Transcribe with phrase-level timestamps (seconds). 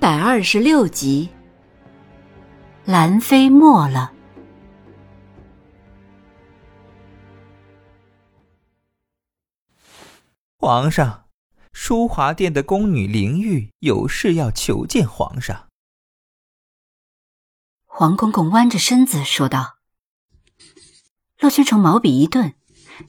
[0.00, 1.28] 百二十六集，
[2.84, 4.12] 兰妃没了。
[10.56, 11.24] 皇上，
[11.72, 15.68] 淑华殿的宫女灵玉有事要求见皇上。
[17.84, 19.78] 黄公公弯着身子说道。
[21.40, 22.54] 洛轩城毛笔一顿，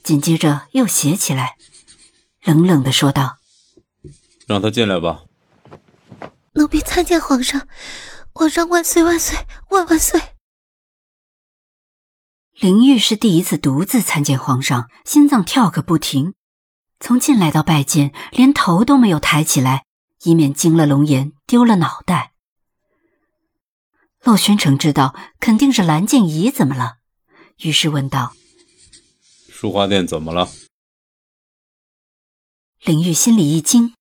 [0.04, 1.56] 紧接着又写起来，
[2.44, 3.38] 冷冷的说道
[4.48, 5.26] ：“让他进来吧。”
[6.60, 7.70] 奴婢参见皇上，
[8.34, 10.22] 皇上万岁万岁万万岁！
[12.60, 16.34] 林玉是第一次独自参见皇上，心脏跳个不停。
[17.00, 19.86] 从进来到拜见，连头都没有抬起来，
[20.24, 22.34] 以免惊了龙颜，丢了脑袋。
[24.22, 26.98] 洛宣城知道肯定是蓝静怡怎么了，
[27.60, 28.34] 于是问道
[29.50, 30.50] ：“书画殿怎么了？”
[32.84, 33.94] 林玉心里一惊。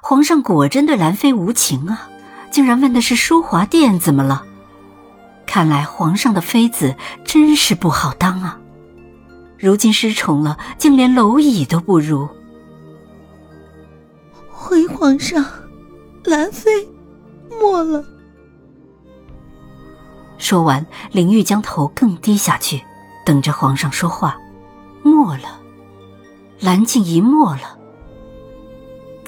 [0.00, 2.08] 皇上果真对兰妃无情啊！
[2.50, 4.44] 竟然问的是淑华殿怎么了？
[5.46, 8.58] 看来皇上的妃子真是不好当啊！
[9.58, 12.28] 如今失宠了，竟连蝼蚁都不如。
[14.50, 15.44] 回皇上，
[16.24, 16.70] 兰妃
[17.50, 18.04] 没了。
[20.36, 22.82] 说完，林玉将头更低下去，
[23.24, 24.36] 等着皇上说话。
[25.02, 25.60] 没了，
[26.60, 27.77] 兰静怡没了。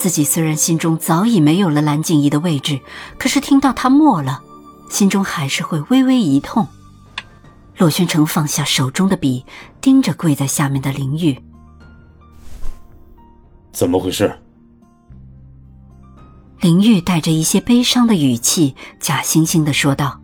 [0.01, 2.81] 自己虽然心中早已没有了蓝静怡的位置，
[3.19, 4.43] 可是听到她没了，
[4.89, 6.67] 心中还是会微微一痛。
[7.77, 9.45] 洛宣城放下手中的笔，
[9.79, 11.39] 盯着跪在下面的林玉
[13.73, 14.41] ：“怎么回事？”
[16.63, 20.19] 林玉带着一些悲伤的语气，假惺惺的说道：“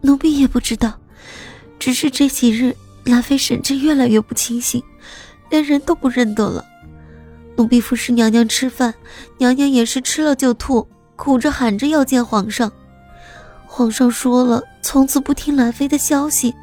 [0.00, 0.94] 奴婢也不知道，
[1.78, 2.74] 只是这几日
[3.04, 4.82] 兰妃神志越来越不清醒，
[5.50, 6.64] 连人都不认得了。”
[7.56, 8.94] 奴婢服侍娘娘吃饭，
[9.38, 12.70] 娘娘也是吃了就吐，哭着喊着要见皇上。
[13.66, 16.54] 皇上说了，从此不听兰妃的消息，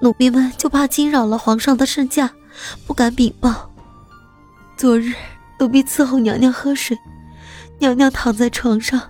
[0.00, 2.30] 奴婢们就怕惊扰了皇上的圣驾，
[2.86, 3.70] 不敢禀报。
[4.76, 5.12] 昨日
[5.58, 6.98] 奴婢伺候娘娘喝水，
[7.78, 9.00] 娘娘躺在床上，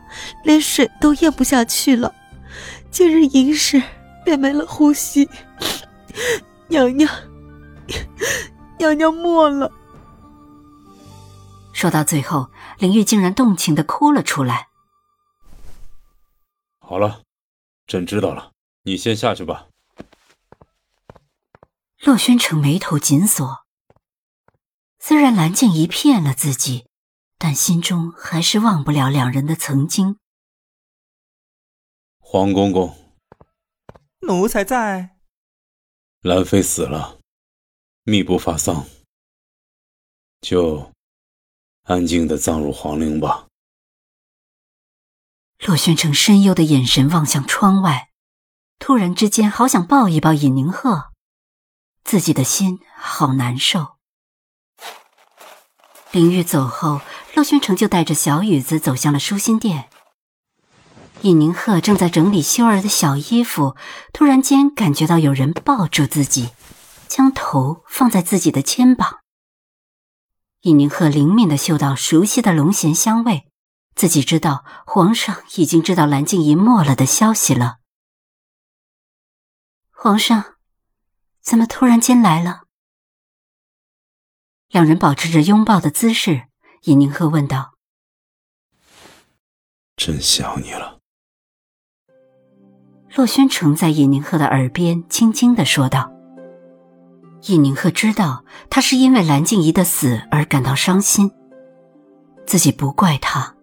[0.44, 2.12] 连水都咽不下去了。
[2.90, 3.80] 今日寅时
[4.24, 5.28] 便没了呼吸，
[6.68, 7.08] 娘娘，
[8.78, 9.70] 娘娘没了。
[11.82, 14.68] 说到最后，林玉竟然动情的哭了出来。
[16.78, 17.24] 好了，
[17.88, 19.66] 朕知道了，你先下去吧。
[21.98, 23.66] 洛宣城眉头紧锁。
[25.00, 26.86] 虽然蓝静怡骗了自己，
[27.36, 30.20] 但心中还是忘不了两人的曾经。
[32.20, 32.94] 黄公公，
[34.20, 35.16] 奴才在。
[36.20, 37.18] 兰妃死了，
[38.04, 38.86] 密不发丧，
[40.40, 40.91] 就。
[41.84, 43.46] 安静的葬入皇陵吧。
[45.64, 48.08] 洛宣城深幽的眼神望向窗外，
[48.78, 51.10] 突然之间好想抱一抱尹宁鹤，
[52.04, 53.96] 自己的心好难受。
[56.10, 57.00] 林玉走后，
[57.34, 59.88] 洛宣城就带着小雨子走向了舒心殿。
[61.22, 63.76] 尹宁鹤正在整理秀儿的小衣服，
[64.12, 66.50] 突然间感觉到有人抱住自己，
[67.06, 69.21] 将头放在自己的肩膀。
[70.62, 73.48] 尹宁鹤灵敏的嗅到熟悉的龙涎香味，
[73.96, 77.78] 自己知道皇上已经知道蓝静怡没了的消息了。
[79.90, 80.54] 皇上，
[81.40, 82.62] 怎么突然间来了？
[84.68, 86.46] 两人保持着拥抱的姿势，
[86.82, 87.74] 尹宁鹤问道
[89.98, 91.00] ：“真想你了。”
[93.16, 96.11] 洛轩城在尹宁鹤的耳边轻轻的说道。
[97.46, 101.32] 尹宁鹤知道，他是因为蓝静怡的死而感到伤心。
[102.46, 103.54] 自己不怪他，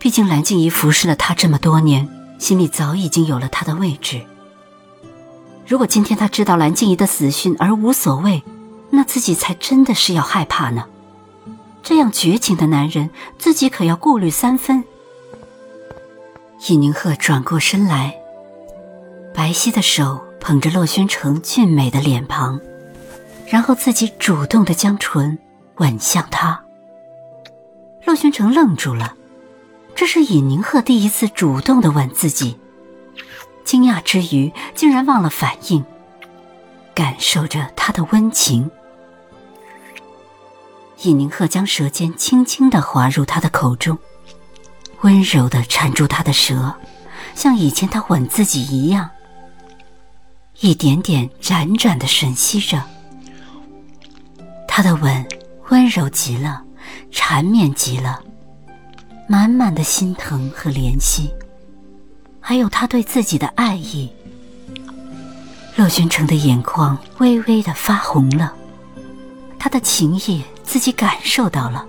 [0.00, 2.08] 毕竟蓝静怡服侍了他这么多年，
[2.38, 4.20] 心里早已经有了他的位置。
[5.66, 8.42] 如果今天他知道蓝静怡的死讯而无所谓，
[8.90, 10.86] 那自己才真的是要害怕呢。
[11.84, 14.82] 这样绝情的男人，自己可要顾虑三分。
[16.68, 18.16] 尹宁鹤转过身来，
[19.32, 22.60] 白皙的手捧着洛宣城俊美的脸庞。
[23.52, 25.38] 然后自己主动的将唇
[25.76, 26.58] 吻向他，
[28.06, 29.14] 洛宣城愣住了，
[29.94, 32.58] 这是尹宁鹤第一次主动的吻自己，
[33.62, 35.84] 惊讶之余竟然忘了反应，
[36.94, 38.70] 感受着他的温情。
[41.02, 43.98] 尹宁鹤将舌尖轻轻的滑入他的口中，
[45.02, 46.74] 温柔的缠住他的舌，
[47.34, 49.10] 像以前他吻自己一样，
[50.60, 52.82] 一点点辗转的吮吸着。
[54.74, 55.26] 他的吻
[55.68, 56.62] 温柔极了，
[57.10, 58.18] 缠绵极了。
[59.28, 61.30] 满满的心疼和怜惜，
[62.40, 64.10] 还有他对自己的爱意。
[65.76, 68.54] 洛君城的眼眶微微的发红了，
[69.58, 71.86] 他的情意自己感受到了。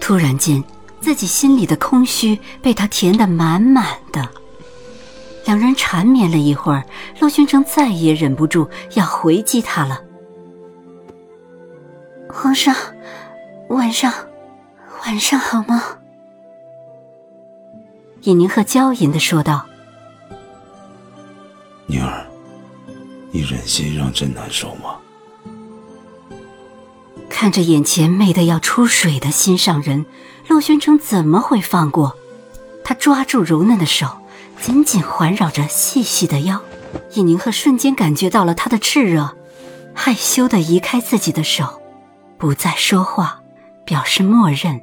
[0.00, 0.64] 突然间，
[1.02, 4.26] 自己心里的空虚被他填得满满的。
[5.44, 6.82] 两人缠绵了一会儿，
[7.18, 10.00] 洛君城再也忍不住要回击他了。
[12.32, 12.74] 皇上，
[13.68, 14.12] 晚上。
[15.06, 15.82] 晚上好吗？
[18.22, 19.66] 尹宁鹤娇吟的说道
[21.88, 22.26] ：“宁儿，
[23.32, 24.98] 你忍心让朕难受吗？”
[27.30, 30.04] 看着眼前美得要出水的心上人，
[30.48, 32.14] 陆宣城怎么会放过？
[32.84, 34.06] 他抓住柔嫩的手，
[34.60, 36.60] 紧紧环绕着细细的腰。
[37.14, 39.34] 尹宁鹤瞬间感觉到了他的炽热，
[39.94, 41.79] 害羞的移开自己的手，
[42.40, 43.42] 不再说话，
[43.84, 44.80] 表示默认。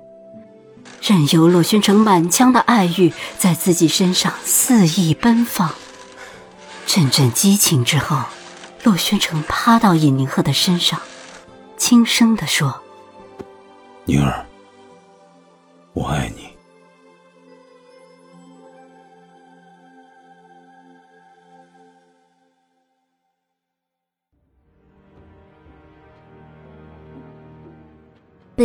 [1.02, 5.72] 任由洛宣城满腔的爱欲在自己身上肆意奔放，
[6.86, 8.22] 阵阵激情之后，
[8.84, 11.02] 洛宣城趴到尹宁鹤的身上，
[11.78, 12.80] 轻声地说
[14.06, 14.46] ：“宁儿，
[15.94, 16.47] 我爱你。”